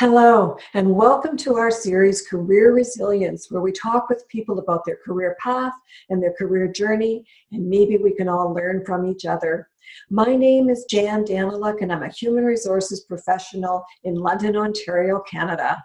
Hello, 0.00 0.56
and 0.72 0.94
welcome 0.94 1.36
to 1.36 1.56
our 1.56 1.70
series 1.70 2.26
Career 2.26 2.72
Resilience, 2.72 3.50
where 3.50 3.60
we 3.60 3.70
talk 3.70 4.08
with 4.08 4.26
people 4.28 4.58
about 4.58 4.82
their 4.86 4.96
career 5.04 5.36
path 5.38 5.74
and 6.08 6.22
their 6.22 6.32
career 6.32 6.66
journey, 6.68 7.22
and 7.52 7.68
maybe 7.68 7.98
we 7.98 8.14
can 8.14 8.26
all 8.26 8.54
learn 8.54 8.82
from 8.82 9.04
each 9.04 9.26
other. 9.26 9.68
My 10.08 10.34
name 10.34 10.70
is 10.70 10.86
Jan 10.88 11.26
Daniluk, 11.26 11.82
and 11.82 11.92
I'm 11.92 12.02
a 12.02 12.08
human 12.08 12.46
resources 12.46 13.00
professional 13.00 13.84
in 14.04 14.14
London, 14.14 14.56
Ontario, 14.56 15.20
Canada. 15.30 15.76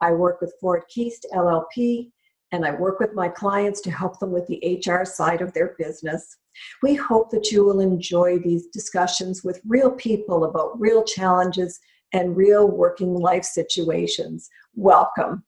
I 0.00 0.12
work 0.12 0.40
with 0.40 0.54
Ford 0.60 0.84
Keast 0.88 1.26
LLP, 1.34 2.12
and 2.52 2.64
I 2.64 2.70
work 2.70 3.00
with 3.00 3.12
my 3.14 3.28
clients 3.28 3.80
to 3.80 3.90
help 3.90 4.20
them 4.20 4.30
with 4.30 4.46
the 4.46 4.80
HR 4.86 5.04
side 5.04 5.40
of 5.40 5.52
their 5.52 5.74
business. 5.80 6.36
We 6.80 6.94
hope 6.94 7.32
that 7.32 7.50
you 7.50 7.64
will 7.64 7.80
enjoy 7.80 8.38
these 8.38 8.68
discussions 8.68 9.42
with 9.42 9.60
real 9.66 9.90
people 9.90 10.44
about 10.44 10.80
real 10.80 11.02
challenges 11.02 11.80
and 12.12 12.36
real 12.36 12.68
working 12.68 13.14
life 13.14 13.44
situations. 13.44 14.48
Welcome. 14.74 15.44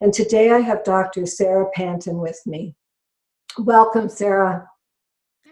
And 0.00 0.12
today 0.12 0.50
I 0.50 0.58
have 0.58 0.84
Dr. 0.84 1.26
Sarah 1.26 1.68
Panton 1.74 2.18
with 2.18 2.40
me. 2.46 2.74
Welcome, 3.58 4.08
Sarah. 4.08 4.68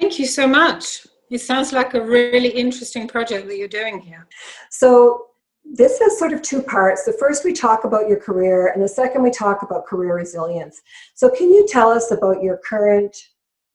Thank 0.01 0.19
you 0.19 0.27
so 0.27 0.47
much. 0.47 1.07
It 1.31 1.41
sounds 1.41 1.73
like 1.73 1.95
a 1.95 2.05
really 2.05 2.49
interesting 2.49 3.07
project 3.07 3.47
that 3.47 3.57
you're 3.57 3.69
doing 3.69 4.01
here. 4.01 4.27
So, 4.71 5.27
this 5.63 6.01
has 6.01 6.19
sort 6.19 6.33
of 6.33 6.43
two 6.43 6.63
parts. 6.63 7.05
The 7.05 7.13
first, 7.13 7.45
we 7.45 7.53
talk 7.53 7.85
about 7.85 8.09
your 8.09 8.19
career, 8.19 8.69
and 8.69 8.83
the 8.83 8.89
second, 8.89 9.23
we 9.23 9.31
talk 9.31 9.63
about 9.63 9.87
career 9.87 10.17
resilience. 10.17 10.81
So, 11.15 11.31
can 11.31 11.51
you 11.51 11.67
tell 11.69 11.91
us 11.91 12.11
about 12.11 12.43
your 12.43 12.59
current 12.69 13.17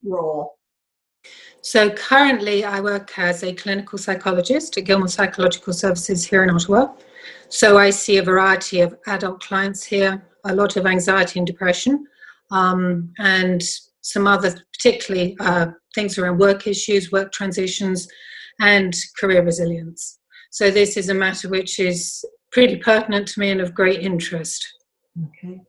role? 0.03 0.55
So 1.65 1.89
currently, 1.89 2.63
I 2.63 2.79
work 2.79 3.17
as 3.17 3.41
a 3.41 3.51
clinical 3.51 3.97
psychologist 3.97 4.77
at 4.77 4.83
Gilmour 4.83 5.09
Psychological 5.09 5.73
Services 5.73 6.23
here 6.23 6.43
in 6.43 6.51
Ottawa. 6.51 6.93
So 7.49 7.79
I 7.79 7.89
see 7.89 8.17
a 8.17 8.23
variety 8.23 8.81
of 8.81 8.95
adult 9.07 9.41
clients 9.41 9.83
here, 9.83 10.23
a 10.43 10.53
lot 10.53 10.77
of 10.77 10.85
anxiety 10.85 11.39
and 11.39 11.47
depression, 11.47 12.05
um, 12.52 13.11
and 13.17 13.63
some 14.02 14.27
other, 14.27 14.55
particularly 14.73 15.35
uh, 15.39 15.69
things 15.95 16.19
around 16.19 16.38
work 16.38 16.67
issues, 16.67 17.11
work 17.11 17.31
transitions, 17.31 18.07
and 18.59 18.95
career 19.19 19.41
resilience. 19.41 20.19
So 20.52 20.69
this 20.69 20.97
is 20.97 21.09
a 21.09 21.16
matter 21.16 21.50
which 21.50 21.79
is 21.79 22.23
pretty 22.52 22.75
pertinent 22.75 23.27
to 23.29 23.39
me 23.39 23.50
and 23.50 23.59
of 23.59 23.73
great 23.73 24.02
interest. 24.02 24.63
Okay. 25.25 25.61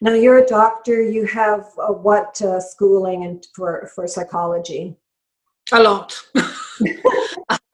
Now 0.00 0.14
you're 0.14 0.38
a 0.38 0.46
doctor. 0.46 1.00
You 1.00 1.26
have 1.26 1.64
uh, 1.80 1.92
what 1.92 2.42
uh, 2.42 2.58
schooling 2.58 3.22
and 3.22 3.46
for 3.54 3.88
for 3.94 4.08
psychology? 4.08 4.96
A 5.74 5.82
lot. 5.82 6.14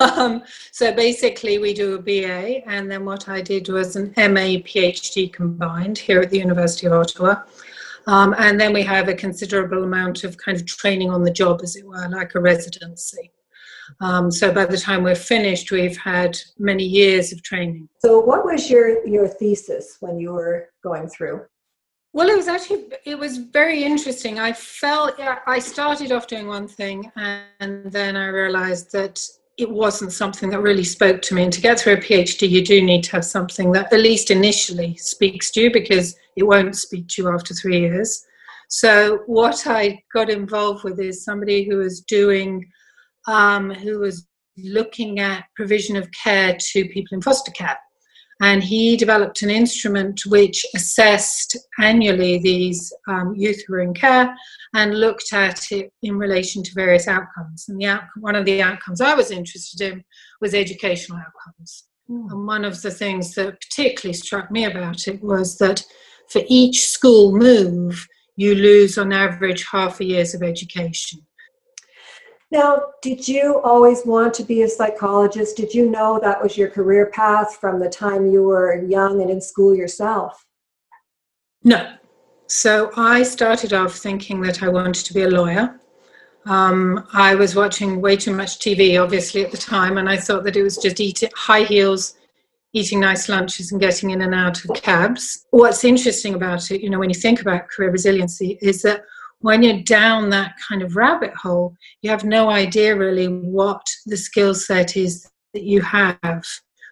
um, 0.00 0.42
so 0.72 0.90
basically, 0.90 1.58
we 1.58 1.74
do 1.74 1.96
a 1.96 1.98
BA, 1.98 2.66
and 2.66 2.90
then 2.90 3.04
what 3.04 3.28
I 3.28 3.42
did 3.42 3.68
was 3.68 3.94
an 3.94 4.14
MA 4.16 4.56
PhD 4.64 5.30
combined 5.30 5.98
here 5.98 6.22
at 6.22 6.30
the 6.30 6.38
University 6.38 6.86
of 6.86 6.94
Ottawa. 6.94 7.42
Um, 8.06 8.34
and 8.38 8.58
then 8.58 8.72
we 8.72 8.82
have 8.84 9.08
a 9.08 9.14
considerable 9.14 9.84
amount 9.84 10.24
of 10.24 10.38
kind 10.38 10.58
of 10.58 10.66
training 10.66 11.10
on 11.10 11.24
the 11.24 11.30
job, 11.30 11.60
as 11.62 11.76
it 11.76 11.86
were, 11.86 12.08
like 12.08 12.34
a 12.34 12.40
residency. 12.40 13.32
Um, 14.00 14.30
so 14.30 14.50
by 14.50 14.64
the 14.64 14.78
time 14.78 15.02
we're 15.02 15.14
finished, 15.14 15.70
we've 15.70 15.98
had 15.98 16.38
many 16.58 16.84
years 16.84 17.34
of 17.34 17.42
training. 17.42 17.86
So, 17.98 18.18
what 18.18 18.46
was 18.46 18.70
your 18.70 19.06
your 19.06 19.28
thesis 19.28 19.98
when 20.00 20.18
you 20.18 20.32
were 20.32 20.70
going 20.82 21.06
through? 21.08 21.42
Well, 22.12 22.28
it 22.28 22.36
was 22.36 22.48
actually 22.48 22.86
it 23.04 23.18
was 23.18 23.38
very 23.38 23.84
interesting. 23.84 24.40
I 24.40 24.52
felt 24.52 25.14
I 25.46 25.60
started 25.60 26.10
off 26.10 26.26
doing 26.26 26.48
one 26.48 26.66
thing, 26.66 27.10
and 27.16 27.92
then 27.92 28.16
I 28.16 28.26
realized 28.26 28.90
that 28.92 29.24
it 29.56 29.70
wasn't 29.70 30.12
something 30.12 30.50
that 30.50 30.60
really 30.60 30.84
spoke 30.84 31.22
to 31.22 31.34
me. 31.34 31.44
And 31.44 31.52
to 31.52 31.60
get 31.60 31.78
through 31.78 31.94
a 31.94 31.98
PhD, 31.98 32.48
you 32.48 32.64
do 32.64 32.82
need 32.82 33.04
to 33.04 33.12
have 33.12 33.24
something 33.24 33.70
that 33.72 33.92
at 33.92 34.00
least 34.00 34.30
initially 34.30 34.96
speaks 34.96 35.50
to 35.52 35.60
you, 35.62 35.72
because 35.72 36.16
it 36.36 36.42
won't 36.42 36.76
speak 36.76 37.06
to 37.08 37.22
you 37.22 37.28
after 37.28 37.54
three 37.54 37.80
years. 37.80 38.26
So 38.68 39.18
what 39.26 39.66
I 39.66 40.02
got 40.12 40.30
involved 40.30 40.84
with 40.84 40.98
is 40.98 41.24
somebody 41.24 41.64
who 41.64 41.76
was 41.76 42.00
doing, 42.00 42.68
um, 43.28 43.70
who 43.70 44.00
was 44.00 44.26
looking 44.56 45.20
at 45.20 45.44
provision 45.54 45.96
of 45.96 46.08
care 46.10 46.56
to 46.72 46.84
people 46.86 47.14
in 47.14 47.22
foster 47.22 47.52
care 47.52 47.78
and 48.40 48.62
he 48.62 48.96
developed 48.96 49.42
an 49.42 49.50
instrument 49.50 50.22
which 50.26 50.64
assessed 50.74 51.56
annually 51.78 52.38
these 52.38 52.92
um, 53.06 53.34
youth 53.36 53.62
who 53.66 53.74
were 53.74 53.80
in 53.80 53.92
care 53.92 54.34
and 54.74 54.98
looked 54.98 55.32
at 55.32 55.70
it 55.70 55.92
in 56.02 56.16
relation 56.16 56.62
to 56.62 56.74
various 56.74 57.06
outcomes. 57.06 57.66
And 57.68 57.78
the 57.78 57.86
out- 57.86 58.04
one 58.16 58.36
of 58.36 58.46
the 58.46 58.62
outcomes 58.62 59.00
I 59.00 59.14
was 59.14 59.30
interested 59.30 59.80
in 59.80 60.04
was 60.40 60.54
educational 60.54 61.18
outcomes. 61.18 61.84
Mm. 62.10 62.30
And 62.30 62.46
one 62.46 62.64
of 62.64 62.80
the 62.80 62.90
things 62.90 63.34
that 63.34 63.60
particularly 63.60 64.14
struck 64.14 64.50
me 64.50 64.64
about 64.64 65.06
it 65.06 65.22
was 65.22 65.58
that 65.58 65.84
for 66.28 66.42
each 66.48 66.88
school 66.88 67.36
move, 67.36 68.06
you 68.36 68.54
lose 68.54 68.96
on 68.96 69.12
average 69.12 69.66
half 69.70 70.00
a 70.00 70.04
year's 70.04 70.34
of 70.34 70.42
education. 70.42 71.20
Now, 72.50 72.86
did 73.00 73.28
you 73.28 73.60
always 73.62 74.04
want 74.04 74.34
to 74.34 74.42
be 74.42 74.62
a 74.62 74.68
psychologist? 74.68 75.56
Did 75.56 75.72
you 75.72 75.88
know 75.88 76.18
that 76.20 76.42
was 76.42 76.56
your 76.56 76.68
career 76.68 77.06
path 77.06 77.56
from 77.60 77.78
the 77.78 77.88
time 77.88 78.30
you 78.30 78.42
were 78.42 78.82
young 78.84 79.20
and 79.20 79.30
in 79.30 79.40
school 79.40 79.74
yourself? 79.74 80.44
No. 81.62 81.94
So 82.48 82.90
I 82.96 83.22
started 83.22 83.72
off 83.72 83.94
thinking 83.94 84.40
that 84.40 84.64
I 84.64 84.68
wanted 84.68 85.04
to 85.06 85.14
be 85.14 85.22
a 85.22 85.28
lawyer. 85.28 85.78
Um, 86.46 87.06
I 87.12 87.36
was 87.36 87.54
watching 87.54 88.00
way 88.00 88.16
too 88.16 88.34
much 88.34 88.58
TV, 88.58 89.00
obviously, 89.00 89.44
at 89.44 89.52
the 89.52 89.56
time, 89.56 89.98
and 89.98 90.08
I 90.08 90.16
thought 90.16 90.42
that 90.44 90.56
it 90.56 90.64
was 90.64 90.76
just 90.76 90.98
eating 90.98 91.30
high 91.36 91.62
heels, 91.62 92.14
eating 92.72 92.98
nice 92.98 93.28
lunches, 93.28 93.70
and 93.70 93.80
getting 93.80 94.10
in 94.10 94.22
and 94.22 94.34
out 94.34 94.64
of 94.64 94.74
cabs. 94.74 95.46
What's 95.50 95.84
interesting 95.84 96.34
about 96.34 96.70
it, 96.72 96.80
you 96.80 96.90
know, 96.90 96.98
when 96.98 97.10
you 97.10 97.14
think 97.14 97.40
about 97.40 97.68
career 97.68 97.90
resiliency, 97.90 98.58
is 98.62 98.82
that 98.82 99.04
when 99.40 99.62
you're 99.62 99.82
down 99.82 100.30
that 100.30 100.54
kind 100.68 100.82
of 100.82 100.96
rabbit 100.96 101.34
hole, 101.34 101.74
you 102.02 102.10
have 102.10 102.24
no 102.24 102.50
idea 102.50 102.96
really 102.96 103.26
what 103.26 103.84
the 104.06 104.16
skill 104.16 104.54
set 104.54 104.96
is 104.96 105.28
that 105.54 105.64
you 105.64 105.80
have. 105.80 106.44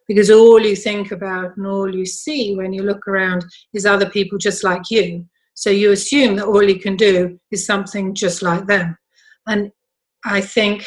Because 0.07 0.31
all 0.31 0.59
you 0.59 0.75
think 0.75 1.13
about 1.13 1.57
and 1.57 1.67
all 1.67 1.95
you 1.95 2.07
see 2.07 2.57
when 2.57 2.73
you 2.73 2.83
look 2.83 3.07
around 3.07 3.45
is 3.75 3.85
other 3.85 4.09
people 4.09 4.39
just 4.39 4.65
like 4.65 4.91
you. 4.91 5.27
So 5.53 5.69
you 5.69 5.93
assume 5.93 6.37
that 6.37 6.47
all 6.47 6.63
you 6.63 6.81
can 6.81 6.97
do 6.97 7.39
is 7.51 7.67
something 7.67 8.15
just 8.15 8.43
like 8.43 8.67
them. 8.67 8.97
And 9.47 9.71
I 10.25 10.41
think, 10.41 10.87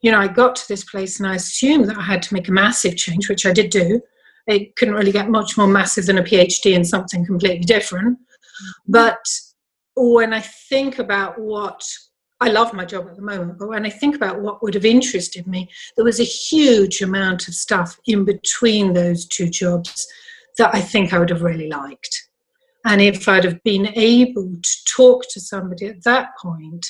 you 0.00 0.10
know, 0.10 0.20
I 0.20 0.28
got 0.28 0.56
to 0.56 0.68
this 0.68 0.84
place 0.84 1.20
and 1.20 1.28
I 1.28 1.34
assumed 1.34 1.88
that 1.90 1.98
I 1.98 2.02
had 2.02 2.22
to 2.22 2.34
make 2.34 2.48
a 2.48 2.52
massive 2.52 2.96
change, 2.96 3.28
which 3.28 3.44
I 3.44 3.52
did 3.52 3.70
do. 3.70 4.00
It 4.46 4.76
couldn't 4.76 4.94
really 4.94 5.12
get 5.12 5.28
much 5.28 5.58
more 5.58 5.66
massive 5.66 6.06
than 6.06 6.18
a 6.18 6.22
PhD 6.22 6.74
in 6.74 6.84
something 6.84 7.26
completely 7.26 7.64
different. 7.64 8.18
Mm. 8.18 8.72
But 8.88 9.18
when 9.96 10.32
I 10.32 10.40
think 10.40 10.98
about 10.98 11.38
what 11.38 11.82
I 12.40 12.48
love 12.48 12.72
my 12.72 12.84
job 12.84 13.06
at 13.08 13.16
the 13.16 13.22
moment, 13.22 13.58
but 13.58 13.68
when 13.68 13.86
I 13.86 13.90
think 13.90 14.16
about 14.16 14.40
what 14.40 14.62
would 14.62 14.74
have 14.74 14.84
interested 14.84 15.46
me, 15.46 15.68
there 15.96 16.04
was 16.04 16.20
a 16.20 16.24
huge 16.24 17.00
amount 17.00 17.48
of 17.48 17.54
stuff 17.54 17.98
in 18.06 18.24
between 18.24 18.92
those 18.92 19.26
two 19.26 19.48
jobs 19.48 20.06
that 20.58 20.74
I 20.74 20.80
think 20.80 21.12
I 21.12 21.18
would 21.18 21.30
have 21.30 21.42
really 21.42 21.68
liked. 21.68 22.28
And 22.84 23.00
if 23.00 23.28
I'd 23.28 23.44
have 23.44 23.62
been 23.62 23.88
able 23.94 24.56
to 24.62 24.84
talk 24.94 25.24
to 25.30 25.40
somebody 25.40 25.86
at 25.86 26.04
that 26.04 26.30
point, 26.40 26.86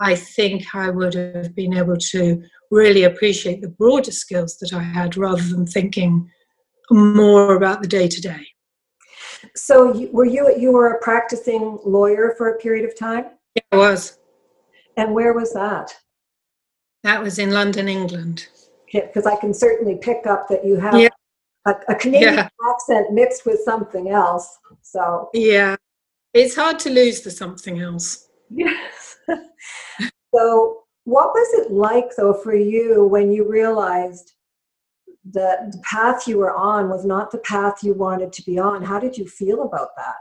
I 0.00 0.14
think 0.14 0.74
I 0.74 0.90
would 0.90 1.14
have 1.14 1.54
been 1.54 1.74
able 1.74 1.96
to 1.96 2.42
really 2.70 3.04
appreciate 3.04 3.60
the 3.60 3.68
broader 3.68 4.10
skills 4.10 4.58
that 4.58 4.72
I 4.72 4.82
had 4.82 5.16
rather 5.16 5.42
than 5.42 5.66
thinking 5.66 6.28
more 6.90 7.54
about 7.54 7.82
the 7.82 7.88
day 7.88 8.08
to 8.08 8.20
day. 8.20 8.46
So, 9.56 9.94
you, 9.94 10.10
were 10.12 10.26
you 10.26 10.54
you 10.56 10.70
were 10.70 10.92
a 10.92 11.00
practicing 11.00 11.78
lawyer 11.84 12.34
for 12.36 12.50
a 12.50 12.58
period 12.58 12.84
of 12.84 12.96
time? 12.96 13.26
Yeah, 13.54 13.62
I 13.72 13.76
was. 13.76 14.18
And 14.96 15.14
where 15.14 15.32
was 15.32 15.52
that? 15.54 15.94
That 17.02 17.22
was 17.22 17.38
in 17.38 17.50
London, 17.50 17.88
England. 17.88 18.48
Because 18.92 19.26
I 19.26 19.36
can 19.36 19.52
certainly 19.52 19.96
pick 19.96 20.26
up 20.26 20.48
that 20.48 20.64
you 20.64 20.76
have 20.76 20.98
yeah. 20.98 21.08
a, 21.66 21.74
a, 21.88 21.94
Canadian 21.94 22.34
yeah. 22.34 22.48
accent 22.70 23.12
mixed 23.12 23.44
with 23.44 23.60
something 23.64 24.10
else. 24.10 24.58
So 24.82 25.28
yeah, 25.34 25.76
it's 26.32 26.54
hard 26.54 26.78
to 26.80 26.90
lose 26.90 27.22
the 27.22 27.30
something 27.30 27.80
else. 27.80 28.28
Yes. 28.50 29.16
so, 30.34 30.84
what 31.04 31.28
was 31.28 31.66
it 31.66 31.72
like 31.72 32.14
though 32.16 32.34
for 32.34 32.54
you 32.54 33.06
when 33.06 33.32
you 33.32 33.48
realized 33.48 34.32
the, 35.32 35.70
the 35.72 35.82
path 35.90 36.26
you 36.26 36.38
were 36.38 36.54
on 36.54 36.88
was 36.88 37.04
not 37.04 37.30
the 37.30 37.38
path 37.38 37.82
you 37.82 37.94
wanted 37.94 38.32
to 38.32 38.42
be 38.42 38.58
on. 38.58 38.82
How 38.82 39.00
did 39.00 39.16
you 39.16 39.26
feel 39.26 39.62
about 39.62 39.88
that? 39.96 40.14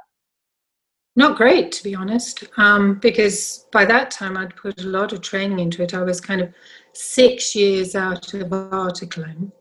Not 1.15 1.37
great, 1.37 1.71
to 1.73 1.83
be 1.83 1.95
honest, 1.95 2.43
um, 2.57 2.99
because 2.99 3.67
by 3.71 3.85
that 3.85 4.11
time 4.11 4.35
I'd 4.35 4.55
put 4.55 4.81
a 4.81 4.87
lot 4.87 5.13
of 5.13 5.21
training 5.21 5.59
into 5.59 5.81
it. 5.81 5.93
I 5.93 6.01
was 6.01 6.19
kind 6.19 6.41
of 6.41 6.53
six 6.93 7.55
years 7.55 7.95
out 7.95 8.33
of 8.33 8.49
articling. 8.49 9.51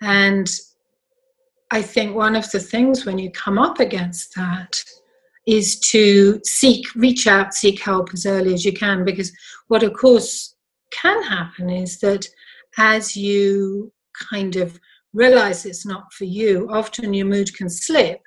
And 0.00 0.48
I 1.72 1.82
think 1.82 2.14
one 2.14 2.36
of 2.36 2.48
the 2.50 2.60
things 2.60 3.04
when 3.04 3.18
you 3.18 3.30
come 3.30 3.58
up 3.58 3.80
against 3.80 4.34
that 4.36 4.80
is 5.44 5.80
to 5.90 6.40
seek, 6.44 6.86
reach 6.94 7.26
out, 7.26 7.52
seek 7.52 7.80
help 7.80 8.10
as 8.12 8.26
early 8.26 8.54
as 8.54 8.64
you 8.64 8.72
can, 8.72 9.04
because 9.04 9.32
what, 9.66 9.82
of 9.82 9.94
course, 9.94 10.54
can 10.92 11.20
happen 11.24 11.68
is 11.68 11.98
that 11.98 12.26
as 12.78 13.16
you 13.16 13.92
kind 14.30 14.56
of 14.56 14.78
realize 15.12 15.66
it's 15.66 15.86
not 15.86 16.12
for 16.12 16.24
you, 16.24 16.68
often 16.70 17.14
your 17.14 17.26
mood 17.26 17.54
can 17.56 17.68
slip. 17.68 18.20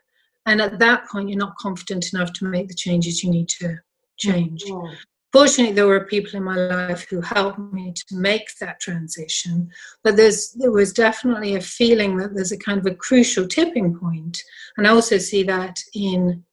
And 0.45 0.61
at 0.61 0.79
that 0.79 1.07
point, 1.09 1.29
you're 1.29 1.39
not 1.39 1.57
confident 1.57 2.13
enough 2.13 2.31
to 2.33 2.45
make 2.45 2.67
the 2.67 2.75
changes 2.75 3.23
you 3.23 3.31
need 3.31 3.49
to 3.49 3.77
change. 4.17 4.63
Mm-hmm. 4.63 4.93
Fortunately, 5.33 5.73
there 5.73 5.87
were 5.87 6.05
people 6.05 6.37
in 6.37 6.43
my 6.43 6.55
life 6.55 7.07
who 7.09 7.19
helped 7.19 7.59
me 7.73 7.93
to 7.93 8.15
make 8.15 8.47
that 8.61 8.79
transition. 8.79 9.69
But 10.03 10.15
there's 10.15 10.51
there 10.51 10.71
was 10.71 10.93
definitely 10.93 11.55
a 11.55 11.61
feeling 11.61 12.15
that 12.17 12.35
there's 12.35 12.53
a 12.53 12.57
kind 12.57 12.79
of 12.79 12.85
a 12.85 12.95
crucial 12.95 13.47
tipping 13.47 13.97
point. 13.97 14.41
And 14.77 14.87
I 14.87 14.91
also 14.91 15.17
see 15.17 15.43
that 15.43 15.77
in 15.93 16.43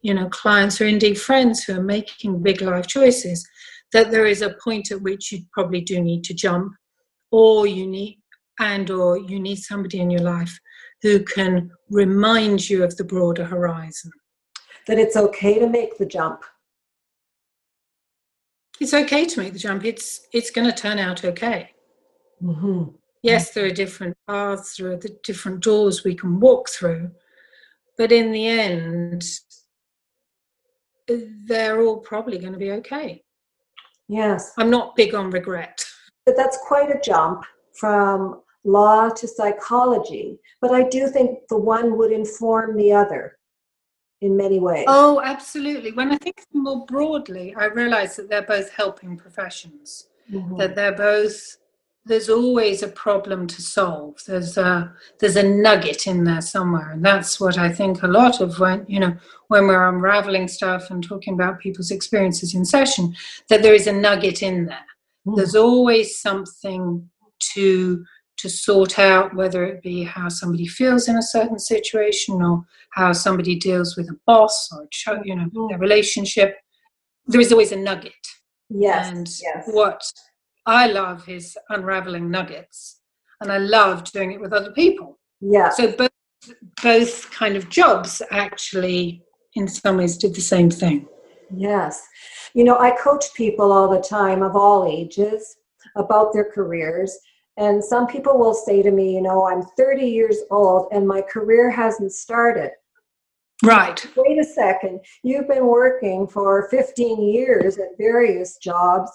you 0.00 0.14
know 0.14 0.28
clients 0.30 0.80
or 0.80 0.86
indeed 0.86 1.20
friends 1.20 1.62
who 1.62 1.78
are 1.78 1.82
making 1.82 2.42
big 2.42 2.62
life 2.62 2.88
choices 2.88 3.46
that 3.92 4.10
there 4.10 4.26
is 4.26 4.42
a 4.42 4.56
point 4.64 4.90
at 4.90 5.02
which 5.02 5.30
you 5.30 5.42
probably 5.52 5.80
do 5.80 6.00
need 6.00 6.24
to 6.24 6.34
jump 6.34 6.72
or 7.30 7.66
you 7.66 7.86
need 7.86 8.21
and 8.60 8.90
or 8.90 9.18
you 9.18 9.40
need 9.40 9.56
somebody 9.56 10.00
in 10.00 10.10
your 10.10 10.22
life 10.22 10.58
who 11.02 11.22
can 11.24 11.70
remind 11.90 12.68
you 12.68 12.84
of 12.84 12.96
the 12.96 13.04
broader 13.04 13.44
horizon. 13.44 14.10
That 14.86 14.98
it's 14.98 15.16
okay 15.16 15.58
to 15.58 15.68
make 15.68 15.98
the 15.98 16.06
jump. 16.06 16.44
It's 18.80 18.94
okay 18.94 19.26
to 19.26 19.40
make 19.40 19.52
the 19.52 19.58
jump. 19.58 19.84
It's 19.84 20.26
it's 20.32 20.50
going 20.50 20.68
to 20.68 20.76
turn 20.76 20.98
out 20.98 21.24
okay. 21.24 21.70
Mm-hmm. 22.42 22.96
yes 23.22 23.52
there 23.52 23.66
are 23.66 23.70
different 23.70 24.16
paths 24.26 24.76
there 24.76 24.90
are 24.90 24.96
the 24.96 25.16
different 25.22 25.60
doors 25.60 26.02
we 26.02 26.12
can 26.12 26.40
walk 26.40 26.68
through 26.68 27.08
but 27.96 28.10
in 28.10 28.32
the 28.32 28.48
end 28.48 29.22
they're 31.08 31.82
all 31.82 31.98
probably 31.98 32.38
going 32.38 32.52
to 32.52 32.58
be 32.58 32.72
okay. 32.72 33.22
Yes. 34.08 34.52
I'm 34.58 34.70
not 34.70 34.96
big 34.96 35.14
on 35.14 35.30
regret. 35.30 35.84
But 36.26 36.36
that's 36.36 36.58
quite 36.66 36.90
a 36.90 37.00
jump 37.00 37.44
from 37.74 38.40
law 38.64 39.08
to 39.08 39.26
psychology, 39.26 40.38
but 40.60 40.72
I 40.72 40.88
do 40.88 41.08
think 41.08 41.40
the 41.48 41.58
one 41.58 41.96
would 41.98 42.12
inform 42.12 42.76
the 42.76 42.92
other 42.92 43.38
in 44.20 44.36
many 44.36 44.60
ways. 44.60 44.84
Oh, 44.86 45.20
absolutely. 45.24 45.92
When 45.92 46.12
I 46.12 46.16
think 46.16 46.44
more 46.52 46.86
broadly, 46.86 47.54
I 47.56 47.66
realize 47.66 48.16
that 48.16 48.30
they're 48.30 48.42
both 48.42 48.70
helping 48.70 49.16
professions, 49.16 50.08
mm-hmm. 50.30 50.56
that 50.58 50.76
they're 50.76 50.94
both 50.94 51.56
there's 52.04 52.28
always 52.28 52.82
a 52.82 52.88
problem 52.88 53.46
to 53.46 53.62
solve 53.62 54.20
there's 54.26 54.58
a 54.58 54.92
there's 55.20 55.36
a 55.36 55.42
nugget 55.42 56.06
in 56.06 56.24
there 56.24 56.40
somewhere 56.40 56.90
and 56.90 57.04
that's 57.04 57.38
what 57.38 57.58
i 57.58 57.70
think 57.70 58.02
a 58.02 58.08
lot 58.08 58.40
of 58.40 58.58
when 58.58 58.84
you 58.88 58.98
know 58.98 59.16
when 59.48 59.66
we're 59.66 59.88
unraveling 59.88 60.48
stuff 60.48 60.90
and 60.90 61.06
talking 61.06 61.34
about 61.34 61.60
people's 61.60 61.90
experiences 61.90 62.54
in 62.54 62.64
session 62.64 63.14
that 63.48 63.62
there 63.62 63.74
is 63.74 63.86
a 63.86 63.92
nugget 63.92 64.42
in 64.42 64.66
there 64.66 64.86
mm. 65.26 65.36
there's 65.36 65.54
always 65.54 66.18
something 66.18 67.08
to 67.54 68.04
to 68.38 68.48
sort 68.48 68.98
out 68.98 69.34
whether 69.36 69.64
it 69.64 69.82
be 69.82 70.02
how 70.02 70.28
somebody 70.28 70.66
feels 70.66 71.06
in 71.08 71.16
a 71.16 71.22
certain 71.22 71.58
situation 71.58 72.42
or 72.42 72.64
how 72.90 73.12
somebody 73.12 73.54
deals 73.56 73.96
with 73.96 74.08
a 74.08 74.16
boss 74.26 74.68
or 74.72 74.88
you 75.24 75.36
know 75.36 75.48
mm. 75.54 75.68
their 75.68 75.78
relationship. 75.78 76.56
There 77.26 77.40
is 77.40 77.52
always 77.52 77.72
a 77.72 77.76
nugget. 77.76 78.12
Yes 78.68 79.10
and 79.10 79.28
yes. 79.42 79.68
what 79.72 80.02
i 80.66 80.86
love 80.86 81.28
is 81.28 81.56
unraveling 81.68 82.30
nuggets. 82.30 83.00
And 83.40 83.52
i 83.52 83.58
love 83.58 84.04
doing 84.12 84.32
it 84.32 84.40
with 84.40 84.52
other 84.52 84.72
people. 84.72 85.18
Yeah. 85.40 85.70
So 85.70 85.92
both 85.92 86.10
both 86.82 87.30
kind 87.30 87.56
of 87.56 87.68
jobs 87.68 88.22
actually 88.32 89.22
in 89.54 89.68
some 89.68 89.98
ways 89.98 90.16
did 90.16 90.34
the 90.34 90.40
same 90.40 90.70
thing. 90.70 91.06
Yes. 91.54 92.02
You 92.54 92.64
know 92.64 92.78
i 92.78 92.90
coach 92.96 93.26
people 93.34 93.72
all 93.72 93.88
the 93.88 94.00
time 94.00 94.42
of 94.42 94.56
all 94.56 94.84
ages 94.90 95.56
about 95.96 96.32
their 96.32 96.50
careers 96.50 97.16
and 97.56 97.84
some 97.84 98.06
people 98.06 98.38
will 98.38 98.54
say 98.54 98.82
to 98.82 98.90
me, 98.90 99.14
you 99.14 99.22
know, 99.22 99.46
I'm 99.46 99.62
30 99.62 100.06
years 100.06 100.38
old 100.50 100.88
and 100.92 101.06
my 101.06 101.20
career 101.20 101.70
hasn't 101.70 102.12
started. 102.12 102.70
Right. 103.62 104.04
Wait 104.16 104.38
a 104.38 104.44
second. 104.44 105.00
You've 105.22 105.48
been 105.48 105.66
working 105.66 106.26
for 106.26 106.68
15 106.70 107.22
years 107.22 107.78
at 107.78 107.96
various 107.96 108.56
jobs, 108.56 109.10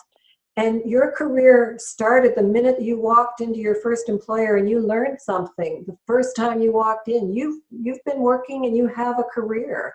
and 0.56 0.82
your 0.86 1.12
career 1.12 1.76
started 1.78 2.34
the 2.36 2.44
minute 2.44 2.82
you 2.82 2.98
walked 3.00 3.42
into 3.42 3.60
your 3.60 3.76
first 3.76 4.08
employer 4.08 4.56
and 4.56 4.70
you 4.70 4.80
learned 4.80 5.20
something. 5.20 5.84
The 5.86 5.98
first 6.08 6.36
time 6.36 6.62
you 6.62 6.72
walked 6.72 7.10
in, 7.10 7.34
you've 7.34 7.62
you've 7.70 8.04
been 8.06 8.20
working 8.20 8.66
and 8.66 8.76
you 8.76 8.88
have 8.88 9.20
a 9.20 9.24
career. 9.24 9.94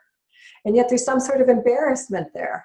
And 0.64 0.76
yet 0.76 0.88
there's 0.88 1.04
some 1.04 1.18
sort 1.18 1.40
of 1.40 1.48
embarrassment 1.48 2.28
there. 2.34 2.64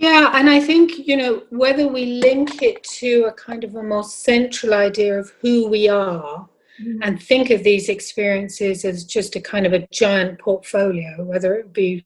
Yeah, 0.00 0.30
and 0.32 0.48
I 0.48 0.60
think, 0.60 1.06
you 1.06 1.14
know, 1.14 1.42
whether 1.50 1.86
we 1.86 2.06
link 2.22 2.62
it 2.62 2.82
to 2.84 3.24
a 3.24 3.32
kind 3.32 3.64
of 3.64 3.74
a 3.74 3.82
more 3.82 4.02
central 4.02 4.72
idea 4.72 5.20
of 5.20 5.30
who 5.42 5.68
we 5.68 5.90
are 5.90 6.48
mm-hmm. 6.80 7.02
and 7.02 7.22
think 7.22 7.50
of 7.50 7.62
these 7.62 7.90
experiences 7.90 8.86
as 8.86 9.04
just 9.04 9.36
a 9.36 9.42
kind 9.42 9.66
of 9.66 9.74
a 9.74 9.86
giant 9.88 10.38
portfolio, 10.38 11.22
whether 11.24 11.52
it 11.54 11.74
be 11.74 12.02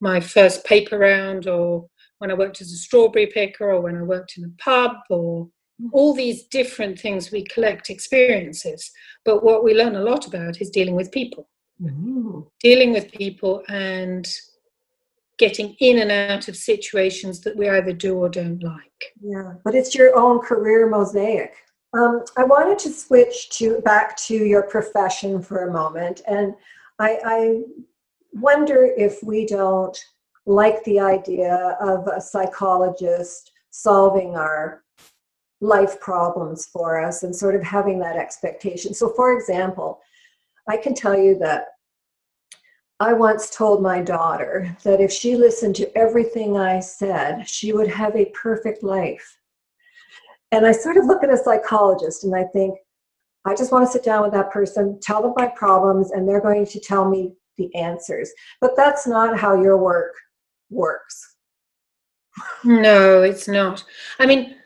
my 0.00 0.20
first 0.20 0.64
paper 0.64 0.96
round 0.96 1.46
or 1.46 1.86
when 2.16 2.30
I 2.30 2.34
worked 2.34 2.62
as 2.62 2.72
a 2.72 2.76
strawberry 2.76 3.26
picker 3.26 3.72
or 3.72 3.82
when 3.82 3.98
I 3.98 4.02
worked 4.04 4.38
in 4.38 4.44
a 4.44 4.62
pub 4.62 4.92
or 5.10 5.44
mm-hmm. 5.44 5.88
all 5.92 6.14
these 6.14 6.44
different 6.44 6.98
things 6.98 7.30
we 7.30 7.44
collect 7.44 7.90
experiences. 7.90 8.90
But 9.26 9.44
what 9.44 9.62
we 9.62 9.74
learn 9.74 9.96
a 9.96 10.02
lot 10.02 10.26
about 10.26 10.62
is 10.62 10.70
dealing 10.70 10.94
with 10.94 11.12
people. 11.12 11.46
Mm-hmm. 11.78 12.40
Dealing 12.62 12.94
with 12.94 13.12
people 13.12 13.62
and 13.68 14.26
getting 15.38 15.74
in 15.80 15.98
and 16.00 16.10
out 16.10 16.48
of 16.48 16.56
situations 16.56 17.40
that 17.40 17.56
we 17.56 17.68
either 17.68 17.92
do 17.92 18.16
or 18.16 18.28
don't 18.28 18.62
like. 18.62 19.14
Yeah, 19.20 19.54
but 19.64 19.74
it's 19.74 19.94
your 19.94 20.16
own 20.16 20.40
career 20.40 20.88
mosaic. 20.88 21.54
Um, 21.94 22.24
I 22.36 22.44
wanted 22.44 22.78
to 22.80 22.90
switch 22.90 23.48
to 23.50 23.80
back 23.80 24.16
to 24.26 24.34
your 24.34 24.62
profession 24.64 25.40
for 25.40 25.68
a 25.68 25.72
moment, 25.72 26.20
and 26.26 26.54
I, 26.98 27.18
I 27.24 27.62
wonder 28.32 28.92
if 28.96 29.22
we 29.22 29.46
don't 29.46 29.96
like 30.44 30.82
the 30.84 31.00
idea 31.00 31.76
of 31.80 32.06
a 32.08 32.20
psychologist 32.20 33.52
solving 33.70 34.36
our 34.36 34.82
life 35.60 36.00
problems 36.00 36.66
for 36.66 37.00
us 37.00 37.22
and 37.22 37.34
sort 37.34 37.54
of 37.54 37.62
having 37.62 37.98
that 37.98 38.16
expectation. 38.16 38.94
So, 38.94 39.10
for 39.10 39.36
example, 39.36 40.00
I 40.68 40.76
can 40.76 40.94
tell 40.94 41.18
you 41.18 41.38
that 41.38 41.66
I 43.00 43.12
once 43.12 43.50
told 43.50 43.80
my 43.80 44.02
daughter 44.02 44.76
that 44.82 45.00
if 45.00 45.12
she 45.12 45.36
listened 45.36 45.76
to 45.76 45.96
everything 45.96 46.56
I 46.56 46.80
said, 46.80 47.48
she 47.48 47.72
would 47.72 47.88
have 47.88 48.16
a 48.16 48.32
perfect 48.34 48.82
life. 48.82 49.38
And 50.50 50.66
I 50.66 50.72
sort 50.72 50.96
of 50.96 51.04
look 51.04 51.22
at 51.22 51.32
a 51.32 51.36
psychologist 51.36 52.24
and 52.24 52.34
I 52.34 52.44
think, 52.44 52.76
I 53.44 53.54
just 53.54 53.70
want 53.70 53.86
to 53.86 53.92
sit 53.92 54.02
down 54.02 54.22
with 54.22 54.32
that 54.32 54.50
person, 54.50 54.98
tell 55.00 55.22
them 55.22 55.32
my 55.36 55.46
problems, 55.46 56.10
and 56.10 56.28
they're 56.28 56.40
going 56.40 56.66
to 56.66 56.80
tell 56.80 57.08
me 57.08 57.34
the 57.56 57.72
answers. 57.74 58.30
But 58.60 58.76
that's 58.76 59.06
not 59.06 59.38
how 59.38 59.62
your 59.62 59.78
work 59.78 60.14
works. 60.68 61.36
No, 62.64 63.22
it's 63.22 63.46
not. 63.48 63.84
I 64.18 64.26
mean, 64.26 64.56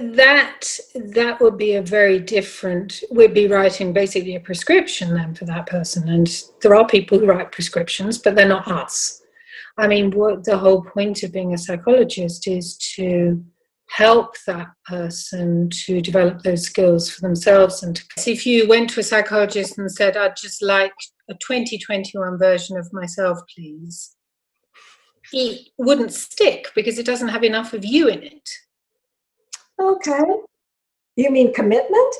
that 0.00 0.78
that 0.94 1.40
would 1.40 1.56
be 1.56 1.74
a 1.74 1.82
very 1.82 2.18
different 2.18 3.02
we'd 3.10 3.34
be 3.34 3.48
writing 3.48 3.92
basically 3.92 4.34
a 4.34 4.40
prescription 4.40 5.14
then 5.14 5.34
for 5.34 5.44
that 5.44 5.66
person. 5.66 6.08
And 6.08 6.28
there 6.62 6.74
are 6.74 6.86
people 6.86 7.18
who 7.18 7.26
write 7.26 7.52
prescriptions 7.52 8.18
but 8.18 8.34
they're 8.34 8.48
not 8.48 8.68
us. 8.68 9.22
I 9.78 9.88
mean 9.88 10.10
what 10.10 10.44
the 10.44 10.58
whole 10.58 10.82
point 10.82 11.22
of 11.22 11.32
being 11.32 11.54
a 11.54 11.58
psychologist 11.58 12.46
is 12.46 12.76
to 12.96 13.44
help 13.88 14.34
that 14.46 14.68
person 14.86 15.68
to 15.70 16.00
develop 16.00 16.42
those 16.42 16.62
skills 16.62 17.10
for 17.10 17.20
themselves 17.20 17.82
and 17.82 18.02
if 18.26 18.46
you 18.46 18.66
went 18.66 18.88
to 18.88 19.00
a 19.00 19.02
psychologist 19.02 19.76
and 19.78 19.92
said 19.92 20.16
i'd 20.16 20.36
just 20.36 20.62
like 20.62 20.94
a 21.30 21.34
2021 21.34 22.38
version 22.38 22.78
of 22.78 22.90
myself 22.92 23.38
please 23.54 24.16
it 25.32 25.68
wouldn't 25.78 26.12
stick 26.12 26.68
because 26.74 26.98
it 26.98 27.06
doesn't 27.06 27.28
have 27.28 27.44
enough 27.44 27.72
of 27.72 27.84
you 27.84 28.08
in 28.08 28.22
it 28.22 28.48
Okay. 29.80 30.24
You 31.16 31.30
mean 31.30 31.52
commitment? 31.52 32.14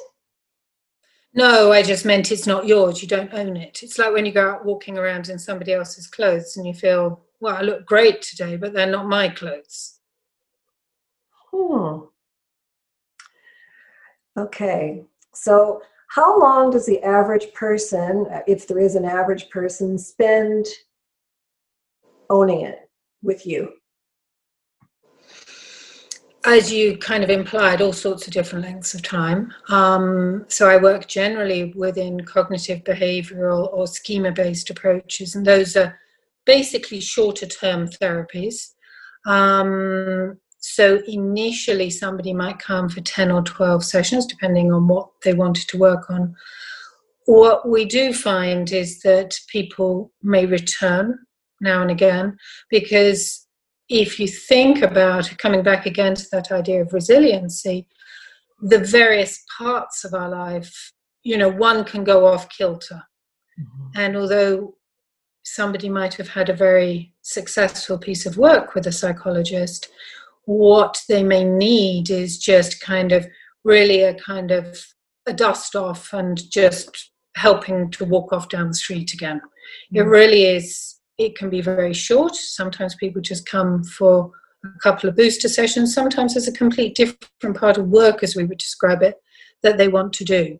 No, 1.37 1.73
I 1.73 1.83
just 1.83 2.05
meant 2.05 2.31
it's 2.31 2.47
not 2.47 2.67
yours. 2.67 3.03
You 3.03 3.09
don't 3.09 3.35
own 3.35 3.57
it. 3.57 3.81
It's 3.83 3.99
like 3.99 4.13
when 4.13 4.25
you 4.25 4.33
go 4.33 4.51
out 4.51 4.65
walking 4.65 4.97
around 4.97 5.29
in 5.29 5.39
somebody 5.39 5.73
else's 5.73 6.07
clothes 6.07 6.57
and 6.57 6.67
you 6.67 6.73
feel, 6.73 7.25
well, 7.41 7.57
I 7.57 7.63
look 7.63 7.85
great 7.87 8.23
today, 8.23 8.57
but 8.57 8.73
they're 8.73 8.87
not 8.87 9.09
my 9.09 9.29
clothes. 9.29 9.99
Hmm. 11.51 12.05
Okay. 14.37 15.05
So, 15.35 15.83
how 16.09 16.39
long 16.39 16.71
does 16.71 16.87
the 16.87 17.03
average 17.03 17.53
person, 17.53 18.27
if 18.47 18.69
there 18.69 18.79
is 18.79 18.95
an 18.95 19.05
average 19.05 19.51
person, 19.51 19.99
spend 19.99 20.67
owning 22.31 22.61
it 22.61 22.89
with 23.23 23.45
you? 23.45 23.73
As 26.47 26.71
you 26.73 26.99
kind 26.99 27.25
of 27.25 27.31
implied, 27.31 27.81
all 27.81 27.93
sorts 27.93 28.27
of 28.27 28.33
different 28.33 28.65
lengths 28.65 28.95
of 28.95 29.03
time. 29.03 29.53
Um, 29.69 30.45
so 30.49 30.69
I 30.69 30.77
work 30.77 31.09
generally 31.09 31.73
within 31.75 32.21
cognitive 32.25 32.85
behavioral 32.85 33.73
or 33.73 33.87
schema 33.87 34.31
based 34.31 34.69
approaches, 34.71 35.35
and 35.35 35.47
those 35.47 35.75
are 35.77 35.99
basically 36.45 37.01
shorter 37.01 37.47
term 37.47 37.89
therapies. 37.89 38.73
Um, 39.27 40.39
So 40.67 41.03
initially, 41.07 41.91
somebody 41.91 42.33
might 42.33 42.59
come 42.59 42.89
for 42.89 43.03
10 43.03 43.31
or 43.31 43.43
12 43.43 43.85
sessions, 43.85 44.25
depending 44.25 44.73
on 44.73 44.89
what 44.89 45.09
they 45.23 45.35
wanted 45.35 45.69
to 45.69 45.79
work 45.79 46.09
on. 46.11 46.35
What 47.27 47.69
we 47.69 47.85
do 47.85 48.15
find 48.15 48.73
is 48.73 49.01
that 49.03 49.35
people 49.49 50.11
may 50.23 50.47
return 50.47 51.19
now 51.61 51.83
and 51.83 51.91
again 51.91 52.39
because 52.71 53.44
if 53.89 54.19
you 54.19 54.27
think 54.27 54.83
about 54.83 55.31
coming 55.39 55.63
back 55.63 55.87
again 55.87 56.15
to 56.15 56.27
that 56.33 56.51
idea 56.51 56.83
of 56.83 56.93
resiliency, 56.93 57.87
the 58.63 58.79
various 58.79 59.45
parts 59.59 60.05
of 60.05 60.15
our 60.15 60.29
life, 60.29 60.93
you 61.23 61.37
know, 61.37 61.49
one 61.49 61.85
can 61.85 62.05
go 62.05 62.27
off 62.27 62.49
kilter. 62.49 63.03
Mm-hmm. 63.59 64.01
And 64.01 64.17
although 64.17 64.75
somebody 65.45 65.89
might 65.89 66.15
have 66.15 66.29
had 66.29 66.49
a 66.49 66.55
very 66.55 67.13
successful 67.23 67.99
piece 67.99 68.27
of 68.27 68.39
work 68.39 68.75
with 68.75 68.87
a 68.87 68.93
psychologist, 68.93 69.89
what 70.47 71.03
they 71.09 71.23
may 71.23 71.45
need 71.45 72.11
is 72.11 72.39
just 72.39 72.81
kind 72.81 73.13
of 73.13 73.27
really 73.65 74.03
a 74.03 74.15
kind 74.15 74.51
of 74.51 74.79
a 75.27 75.33
dust 75.33 75.75
off 75.75 76.13
and 76.13 76.51
just 76.51 77.11
helping 77.37 77.91
to 77.91 78.05
walk 78.05 78.33
off 78.33 78.49
down 78.49 78.69
the 78.69 78.75
street 78.75 79.13
again. 79.13 79.41
Mm. 79.93 80.01
It 80.01 80.05
really 80.05 80.45
is, 80.45 80.94
it 81.19 81.37
can 81.37 81.51
be 81.51 81.61
very 81.61 81.95
short. 81.95 82.35
Sometimes 82.35 82.95
people 82.97 83.23
just 83.23 83.47
come 83.47 83.85
for 83.85 84.31
a 84.65 84.79
couple 84.81 85.09
of 85.09 85.17
booster 85.17 85.49
sessions. 85.49 85.95
Sometimes 85.95 86.35
there's 86.35 86.49
a 86.49 86.53
complete 86.53 86.95
different 86.95 87.57
part 87.57 87.79
of 87.79 87.89
work, 87.89 88.23
as 88.23 88.35
we 88.35 88.45
would 88.45 88.59
describe 88.59 89.03
it, 89.03 89.17
that 89.63 89.79
they 89.79 89.89
want 89.89 90.13
to 90.15 90.25
do. 90.25 90.59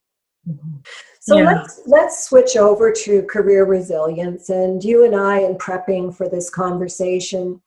Mm-hmm. 0.49 0.77
So 1.21 1.39
yeah. 1.39 1.45
let's 1.45 1.81
let's 1.87 2.29
switch 2.29 2.55
over 2.57 2.93
to 2.93 3.23
career 3.23 3.65
resilience. 3.65 4.51
And 4.51 4.85
you 4.85 5.05
and 5.05 5.17
I, 5.17 5.39
in 5.39 5.55
prepping 5.55 6.15
for 6.15 6.29
this 6.29 6.51
conversation, 6.51 7.63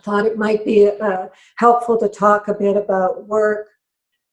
thought 0.00 0.26
it 0.26 0.38
might 0.38 0.64
be 0.64 0.88
uh, 0.88 1.28
helpful 1.56 1.96
to 1.98 2.08
talk 2.08 2.48
a 2.48 2.54
bit 2.54 2.76
about 2.76 3.28
work 3.28 3.68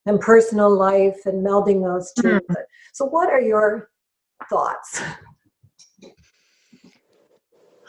and 0.05 0.19
personal 0.19 0.75
life 0.75 1.19
and 1.25 1.45
melding 1.45 1.83
those 1.83 2.11
2 2.19 2.27
mm. 2.27 2.55
So, 2.93 3.05
what 3.05 3.29
are 3.29 3.41
your 3.41 3.89
thoughts? 4.49 5.01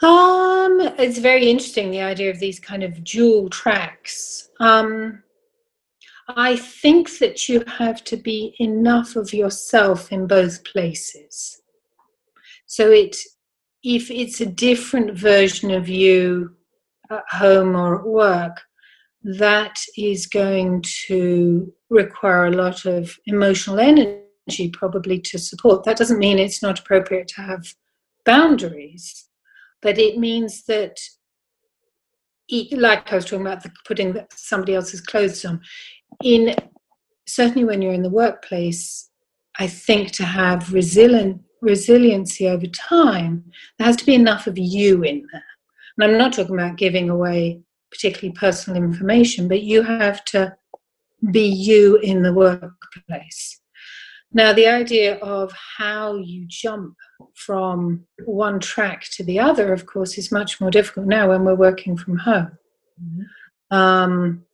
Um, 0.03 0.81
it's 0.99 1.17
very 1.17 1.49
interesting 1.49 1.89
the 1.89 2.01
idea 2.01 2.29
of 2.29 2.39
these 2.39 2.59
kind 2.59 2.83
of 2.83 3.03
dual 3.05 3.49
tracks. 3.49 4.49
Um, 4.59 5.23
I 6.27 6.57
think 6.57 7.19
that 7.19 7.47
you 7.47 7.63
have 7.67 8.03
to 8.05 8.17
be 8.17 8.55
enough 8.59 9.15
of 9.15 9.33
yourself 9.33 10.11
in 10.11 10.27
both 10.27 10.63
places. 10.65 11.61
So 12.65 12.91
it 12.91 13.15
if 13.83 14.09
it's 14.09 14.41
a 14.41 14.45
different 14.45 15.17
version 15.17 15.71
of 15.71 15.89
you 15.89 16.55
at 17.09 17.23
home 17.29 17.75
or 17.75 17.99
at 17.99 18.05
work, 18.05 18.61
that 19.23 19.79
is 19.97 20.25
going 20.25 20.81
to 21.07 21.71
require 21.89 22.45
a 22.45 22.51
lot 22.51 22.85
of 22.85 23.17
emotional 23.25 23.79
energy 23.79 24.69
probably 24.71 25.19
to 25.19 25.37
support. 25.37 25.83
That 25.83 25.97
doesn't 25.97 26.19
mean 26.19 26.39
it's 26.39 26.61
not 26.61 26.79
appropriate 26.79 27.27
to 27.29 27.41
have 27.41 27.73
boundaries, 28.25 29.27
but 29.83 29.99
it 29.99 30.17
means 30.17 30.63
that, 30.65 30.97
like 32.71 33.11
I 33.11 33.15
was 33.15 33.25
talking 33.25 33.45
about, 33.45 33.61
the, 33.61 33.71
putting 33.85 34.17
somebody 34.33 34.75
else's 34.75 35.01
clothes 35.01 35.45
on, 35.45 35.61
in 36.23 36.55
certainly 37.27 37.65
when 37.65 37.81
you're 37.81 37.93
in 37.93 38.03
the 38.03 38.09
workplace, 38.09 39.09
I 39.59 39.67
think 39.67 40.11
to 40.13 40.23
have 40.23 40.73
resilient 40.73 41.41
resiliency 41.61 42.47
over 42.47 42.67
time, 42.67 43.43
there 43.77 43.87
has 43.87 43.95
to 43.95 44.05
be 44.05 44.15
enough 44.15 44.47
of 44.47 44.57
you 44.57 45.03
in 45.03 45.25
there. 45.31 45.43
And 45.97 46.11
I'm 46.11 46.17
not 46.17 46.33
talking 46.33 46.55
about 46.55 46.77
giving 46.77 47.09
away 47.09 47.61
particularly 47.89 48.33
personal 48.33 48.83
information, 48.83 49.47
but 49.47 49.63
you 49.63 49.81
have 49.81 50.25
to 50.25 50.53
be 51.31 51.47
you 51.47 51.97
in 51.97 52.21
the 52.21 52.33
workplace. 52.33 53.61
Now, 54.33 54.51
the 54.51 54.67
idea 54.67 55.17
of 55.19 55.53
how 55.77 56.15
you 56.15 56.45
jump 56.47 56.95
from 57.35 58.05
one 58.25 58.59
track 58.59 59.05
to 59.13 59.23
the 59.23 59.39
other, 59.39 59.73
of 59.73 59.85
course, 59.85 60.17
is 60.17 60.31
much 60.31 60.59
more 60.61 60.71
difficult 60.71 61.07
now 61.07 61.29
when 61.29 61.43
we're 61.43 61.55
working 61.55 61.97
from 61.97 62.17
home. 62.17 62.57
Mm-hmm. 63.01 63.75
Um, 63.75 64.45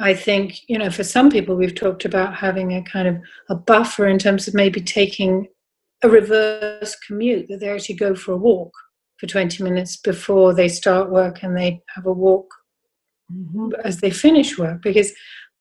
I 0.00 0.14
think, 0.14 0.60
you 0.68 0.78
know, 0.78 0.90
for 0.90 1.02
some 1.02 1.30
people, 1.30 1.56
we've 1.56 1.74
talked 1.74 2.04
about 2.04 2.34
having 2.34 2.74
a 2.74 2.82
kind 2.82 3.08
of 3.08 3.18
a 3.48 3.54
buffer 3.54 4.06
in 4.06 4.18
terms 4.18 4.46
of 4.46 4.54
maybe 4.54 4.80
taking 4.80 5.48
a 6.02 6.08
reverse 6.08 6.96
commute, 7.06 7.48
that 7.48 7.60
they 7.60 7.68
actually 7.68 7.96
go 7.96 8.14
for 8.14 8.32
a 8.32 8.36
walk 8.36 8.72
for 9.18 9.26
20 9.26 9.62
minutes 9.64 9.96
before 9.96 10.54
they 10.54 10.68
start 10.68 11.10
work 11.10 11.42
and 11.42 11.56
they 11.56 11.82
have 11.94 12.06
a 12.06 12.12
walk 12.12 12.46
mm-hmm. 13.32 13.70
as 13.84 14.00
they 14.00 14.10
finish 14.10 14.56
work 14.58 14.80
because 14.82 15.12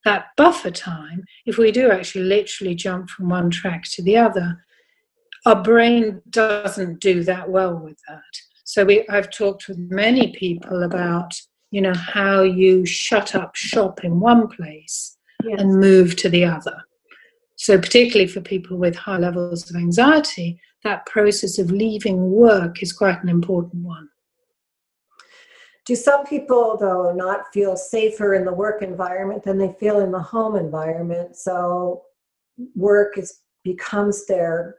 that 0.05 0.27
buffer 0.37 0.71
time 0.71 1.23
if 1.45 1.57
we 1.57 1.71
do 1.71 1.91
actually 1.91 2.23
literally 2.23 2.75
jump 2.75 3.09
from 3.09 3.29
one 3.29 3.49
track 3.49 3.83
to 3.83 4.03
the 4.03 4.15
other 4.15 4.63
our 5.47 5.61
brain 5.61 6.21
doesn't 6.29 6.99
do 6.99 7.23
that 7.23 7.49
well 7.49 7.75
with 7.77 7.97
that 8.07 8.33
so 8.63 8.83
we, 8.85 9.07
i've 9.09 9.31
talked 9.31 9.67
with 9.67 9.77
many 9.77 10.33
people 10.33 10.83
about 10.83 11.33
you 11.71 11.81
know 11.81 11.93
how 11.93 12.41
you 12.41 12.85
shut 12.85 13.35
up 13.35 13.55
shop 13.55 14.03
in 14.03 14.19
one 14.19 14.47
place 14.47 15.17
yes. 15.43 15.59
and 15.59 15.79
move 15.79 16.15
to 16.15 16.29
the 16.29 16.43
other 16.43 16.77
so 17.55 17.77
particularly 17.77 18.27
for 18.27 18.41
people 18.41 18.77
with 18.77 18.95
high 18.95 19.17
levels 19.17 19.69
of 19.69 19.75
anxiety 19.75 20.59
that 20.83 21.05
process 21.05 21.57
of 21.57 21.71
leaving 21.71 22.31
work 22.31 22.81
is 22.81 22.93
quite 22.93 23.21
an 23.23 23.29
important 23.29 23.83
one. 23.83 24.07
Do 25.85 25.95
some 25.95 26.25
people, 26.25 26.77
though, 26.77 27.13
not 27.13 27.53
feel 27.53 27.75
safer 27.75 28.33
in 28.33 28.45
the 28.45 28.53
work 28.53 28.81
environment 28.81 29.43
than 29.43 29.57
they 29.57 29.73
feel 29.79 29.99
in 29.99 30.11
the 30.11 30.19
home 30.19 30.55
environment? 30.55 31.35
So 31.35 32.03
work 32.75 33.17
is 33.17 33.41
becomes 33.63 34.25
their 34.27 34.75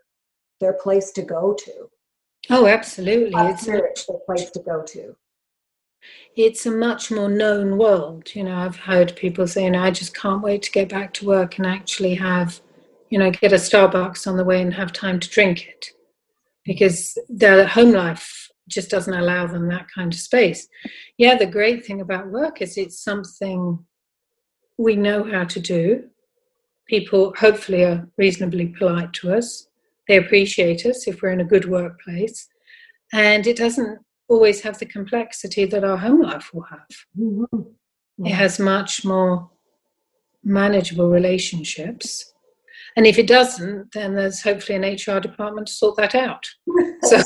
their 0.60 0.74
place 0.74 1.10
to 1.12 1.22
go 1.22 1.54
to. 1.54 1.90
Oh, 2.50 2.66
absolutely! 2.66 3.32
It's 3.34 3.66
their 3.66 3.92
place 4.26 4.50
to 4.50 4.60
go 4.60 4.82
to. 4.82 5.16
It's 6.36 6.66
a 6.66 6.70
much 6.70 7.10
more 7.10 7.28
known 7.28 7.76
world. 7.76 8.34
You 8.34 8.44
know, 8.44 8.56
I've 8.56 8.76
heard 8.76 9.16
people 9.16 9.46
saying, 9.46 9.74
"I 9.74 9.90
just 9.90 10.14
can't 10.14 10.42
wait 10.42 10.62
to 10.62 10.70
get 10.70 10.88
back 10.88 11.12
to 11.14 11.26
work 11.26 11.58
and 11.58 11.66
actually 11.66 12.14
have, 12.14 12.60
you 13.10 13.18
know, 13.18 13.30
get 13.30 13.52
a 13.52 13.56
Starbucks 13.56 14.26
on 14.26 14.36
the 14.36 14.44
way 14.44 14.62
and 14.62 14.74
have 14.74 14.92
time 14.92 15.20
to 15.20 15.28
drink 15.28 15.66
it." 15.66 15.92
because 16.68 17.18
their 17.30 17.66
home 17.66 17.92
life 17.92 18.50
just 18.68 18.90
doesn't 18.90 19.14
allow 19.14 19.46
them 19.46 19.68
that 19.68 19.86
kind 19.92 20.12
of 20.12 20.20
space. 20.20 20.68
Yeah, 21.16 21.36
the 21.36 21.46
great 21.46 21.84
thing 21.84 22.02
about 22.02 22.30
work 22.30 22.60
is 22.60 22.76
it's 22.76 23.02
something 23.02 23.78
we 24.76 24.94
know 24.94 25.24
how 25.24 25.44
to 25.44 25.60
do. 25.60 26.04
People 26.86 27.32
hopefully 27.38 27.84
are 27.84 28.06
reasonably 28.18 28.66
polite 28.66 29.14
to 29.14 29.32
us. 29.32 29.67
They 30.08 30.16
appreciate 30.16 30.84
us 30.86 31.06
if 31.06 31.22
we're 31.22 31.30
in 31.30 31.40
a 31.40 31.44
good 31.44 31.68
workplace. 31.68 32.48
And 33.12 33.46
it 33.46 33.56
doesn't 33.56 34.00
always 34.28 34.60
have 34.62 34.78
the 34.78 34.86
complexity 34.86 35.64
that 35.66 35.84
our 35.84 35.96
home 35.96 36.22
life 36.22 36.50
will 36.52 36.62
have. 36.62 36.88
Mm-hmm. 37.18 38.26
It 38.26 38.32
has 38.32 38.58
much 38.58 39.04
more 39.04 39.50
manageable 40.42 41.08
relationships 41.08 42.32
and 42.98 43.06
if 43.06 43.16
it 43.16 43.28
doesn't, 43.28 43.92
then 43.92 44.16
there's 44.16 44.42
hopefully 44.42 44.74
an 44.74 44.82
HR 44.82 45.20
department 45.20 45.68
to 45.68 45.72
sort 45.72 45.96
that 45.98 46.16
out. 46.16 46.44
so. 47.02 47.22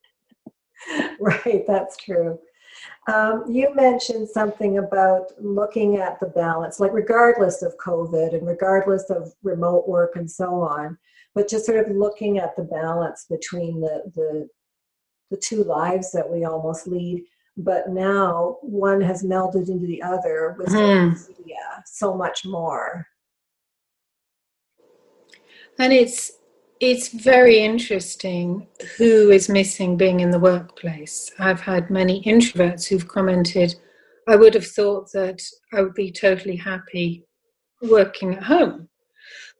right, 1.20 1.64
that's 1.68 1.96
true. 1.96 2.36
Um, 3.06 3.44
you 3.48 3.72
mentioned 3.76 4.28
something 4.28 4.78
about 4.78 5.30
looking 5.40 5.98
at 5.98 6.18
the 6.18 6.26
balance, 6.26 6.80
like 6.80 6.92
regardless 6.92 7.62
of 7.62 7.76
COVID 7.76 8.34
and 8.34 8.44
regardless 8.44 9.08
of 9.08 9.32
remote 9.44 9.86
work 9.86 10.16
and 10.16 10.28
so 10.28 10.60
on, 10.62 10.98
but 11.34 11.48
just 11.48 11.66
sort 11.66 11.78
of 11.78 11.96
looking 11.96 12.38
at 12.38 12.56
the 12.56 12.64
balance 12.64 13.26
between 13.28 13.80
the 13.80 14.02
the, 14.14 14.48
the 15.30 15.36
two 15.36 15.64
lives 15.64 16.12
that 16.12 16.28
we 16.28 16.44
almost 16.44 16.86
lead. 16.86 17.24
But 17.56 17.90
now 17.90 18.56
one 18.62 19.00
has 19.02 19.22
melded 19.22 19.68
into 19.68 19.86
the 19.86 20.02
other 20.02 20.56
with 20.58 20.68
mm. 20.68 21.14
yeah, 21.44 21.82
so 21.84 22.14
much 22.14 22.46
more 22.46 23.06
and 25.78 25.92
it's 25.92 26.32
it's 26.80 27.08
very 27.08 27.58
interesting 27.58 28.66
who 28.96 29.30
is 29.30 29.48
missing 29.48 29.96
being 29.96 30.18
in 30.18 30.32
the 30.32 30.38
workplace. 30.38 31.30
I've 31.38 31.60
had 31.60 31.90
many 31.90 32.20
introverts 32.24 32.88
who've 32.88 33.06
commented, 33.06 33.76
I 34.26 34.34
would 34.34 34.54
have 34.54 34.66
thought 34.66 35.12
that 35.12 35.40
I 35.72 35.80
would 35.80 35.94
be 35.94 36.10
totally 36.10 36.56
happy 36.56 37.24
working 37.82 38.34
at 38.34 38.42
home. 38.42 38.88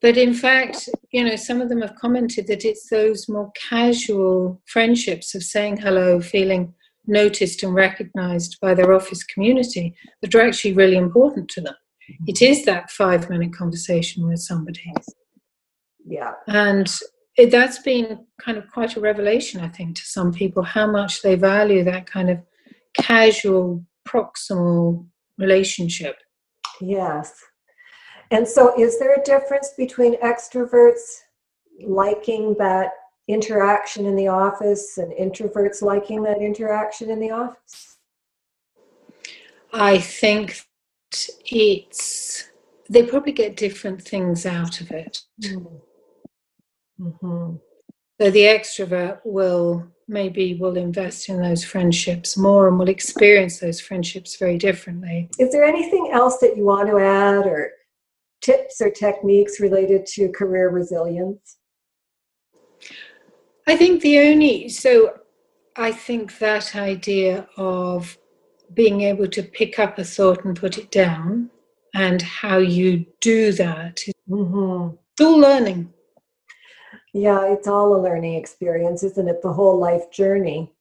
But 0.03 0.17
in 0.17 0.35
fact, 0.35 0.89
you 1.13 1.25
know, 1.25 1.37
some 1.37 1.61
of 1.61 1.69
them 1.69 1.81
have 1.81 1.95
commented 1.95 2.49
that 2.49 2.65
it's 2.65 2.91
those 2.91 3.29
more 3.29 3.53
casual 3.53 4.61
friendships 4.67 5.35
of 5.35 5.45
saying 5.45 5.77
hello, 5.77 6.21
feeling 6.21 6.75
noticed 7.07 7.63
and 7.63 7.73
recognized 7.73 8.59
by 8.61 8.75
their 8.75 8.93
office 8.93 9.23
community 9.23 9.95
that 10.21 10.35
are 10.35 10.41
actually 10.41 10.73
really 10.73 10.97
important 10.97 11.49
to 11.51 11.61
them. 11.61 11.75
Mm-hmm. 12.11 12.25
It 12.27 12.43
is 12.43 12.65
that 12.65 12.91
five 12.91 13.31
minute 13.31 13.55
conversation 13.55 14.27
with 14.27 14.41
somebody. 14.41 14.93
Yeah. 16.05 16.33
And 16.49 16.93
it, 17.37 17.53
that's 17.53 17.79
been 17.79 18.27
kind 18.41 18.59
of 18.59 18.69
quite 18.73 18.97
a 18.97 19.01
revelation, 19.01 19.61
I 19.61 19.69
think, 19.69 19.97
to 19.97 20.03
some 20.05 20.33
people 20.33 20.65
how 20.65 20.91
much 20.91 21.23
they 21.23 21.37
value 21.37 21.85
that 21.85 22.07
kind 22.07 22.29
of 22.29 22.41
casual, 22.95 23.85
proximal 24.07 25.07
relationship. 25.39 26.17
Yes. 26.81 27.33
And 28.33 28.49
so, 28.49 28.75
is 28.81 28.99
there 28.99 29.15
a 29.15 29.23
difference 29.23 29.75
between 29.77 30.19
extroverts 30.21 31.21
liking 31.87 32.57
that 32.59 32.93
interaction 33.29 34.07
in 34.07 34.17
the 34.17 34.29
office 34.29 34.97
and 34.97 35.13
introverts 35.13 35.83
liking 35.83 36.23
that 36.23 36.41
interaction 36.41 37.11
in 37.11 37.21
the 37.21 37.31
office? 37.31 37.99
I 39.75 39.99
think 39.99 40.63
it's, 41.45 42.49
they 42.89 43.03
probably 43.03 43.33
get 43.33 43.57
different 43.57 44.01
things 44.01 44.47
out 44.47 44.81
of 44.81 44.91
it. 44.91 45.21
Mm-hmm. 46.99 47.57
So 48.21 48.31
the 48.31 48.45
extrovert 48.45 49.21
will 49.25 49.87
maybe 50.09 50.55
will 50.55 50.79
invest 50.79 51.29
in 51.29 51.41
those 51.41 51.65
friendships 51.65 52.39
more 52.39 52.69
and 52.69 52.79
will 52.79 52.89
experience 52.89 53.61
those 53.61 53.81
friendships 53.81 54.37
very 54.37 54.57
differently. 54.57 55.29
Is 55.39 55.53
there 55.53 55.65
anything 55.65 56.11
else 56.13 56.39
that 56.39 56.57
you 56.57 56.65
want 56.65 56.89
to 56.89 56.99
add 56.99 57.47
or 57.47 57.73
tips 58.43 58.81
or 58.81 58.91
techniques 58.91 59.61
related 59.61 60.07
to 60.07 60.29
career 60.31 60.69
resilience? 60.69 61.59
I 63.67 63.77
think 63.77 64.03
the 64.03 64.19
only 64.19 64.69
so 64.69 65.21
I 65.77 65.93
think 65.93 66.39
that 66.39 66.75
idea 66.77 67.49
of 67.57 68.19
being 68.75 69.03
able 69.03 69.29
to 69.29 69.43
pick 69.43 69.79
up 69.79 69.99
a 69.99 70.05
thought 70.05 70.45
and 70.45 70.57
put 70.57 70.79
it 70.79 70.91
down 70.91 71.51
and 71.95 72.21
how 72.23 72.59
you 72.59 73.07
do 73.21 73.53
that 73.53 74.03
is 74.07 74.13
Mm-hmm. 74.31 74.97
all 75.21 75.39
learning. 75.39 75.93
Yeah, 77.13 77.53
it's 77.53 77.69
all 77.69 77.95
a 77.97 78.01
learning 78.01 78.35
experience, 78.35 79.03
isn't 79.03 79.29
it? 79.29 79.43
The 79.43 79.53
whole 79.53 79.79
life 79.79 80.11
journey. 80.11 80.73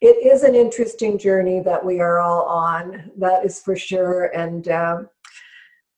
It 0.00 0.24
is 0.24 0.42
an 0.42 0.54
interesting 0.54 1.18
journey 1.18 1.60
that 1.60 1.84
we 1.84 2.00
are 2.00 2.20
all 2.20 2.44
on, 2.44 3.10
that 3.18 3.44
is 3.44 3.60
for 3.60 3.76
sure. 3.76 4.26
And 4.26 4.68
um, 4.68 5.08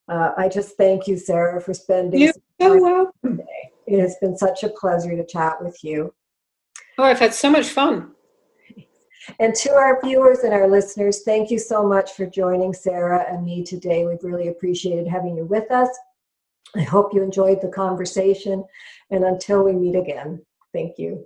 uh, 0.09 0.31
I 0.37 0.49
just 0.49 0.77
thank 0.77 1.07
you, 1.07 1.17
Sarah, 1.17 1.61
for 1.61 1.75
spending. 1.75 2.21
You're 2.21 2.33
so 2.61 2.81
welcome. 2.81 3.39
today. 3.39 3.71
It 3.87 4.01
has 4.01 4.17
been 4.21 4.37
such 4.37 4.63
a 4.63 4.69
pleasure 4.69 5.17
to 5.17 5.25
chat 5.27 5.63
with 5.63 5.83
you. 5.83 6.13
Oh, 6.99 7.05
I've 7.05 7.19
had 7.19 7.35
so 7.35 7.51
much 7.51 7.69
fun. 7.69 8.13
And 9.41 9.55
to 9.55 9.73
our 9.73 10.01
viewers 10.03 10.41
and 10.41 10.53
our 10.53 10.69
listeners, 10.69 11.23
thank 11.23 11.51
you 11.51 11.59
so 11.59 11.87
much 11.87 12.13
for 12.13 12.27
joining 12.27 12.75
Sarah 12.75 13.25
and 13.31 13.45
me 13.45 13.65
today. 13.65 14.07
We've 14.07 14.23
really 14.23 14.49
appreciated 14.49 15.09
having 15.09 15.37
you 15.37 15.47
with 15.47 15.71
us. 15.71 15.89
I 16.77 16.83
hope 16.83 17.15
you 17.15 17.23
enjoyed 17.23 17.61
the 17.63 17.69
conversation. 17.69 18.65
And 19.11 19.25
until 19.25 19.65
we 19.65 19.73
meet 19.73 19.97
again, 19.97 20.45
thank 20.73 20.99
you. 20.99 21.25